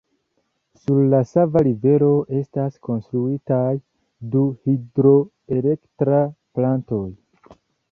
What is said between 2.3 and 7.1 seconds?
estas konstruitaj du hidroelektra plantoj.